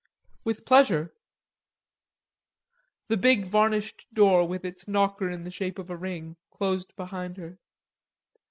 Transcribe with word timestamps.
"With 0.43 0.65
pleasure." 0.65 1.13
The 3.09 3.17
big 3.17 3.45
varnished 3.45 4.07
door 4.11 4.47
with 4.47 4.65
its 4.65 4.87
knocker 4.87 5.29
in 5.29 5.43
the 5.43 5.51
shape 5.51 5.77
of 5.77 5.91
a 5.91 5.95
ring 5.95 6.37
closed 6.49 6.95
behind 6.95 7.37
her. 7.37 7.59